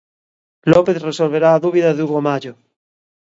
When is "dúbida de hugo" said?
1.65-2.19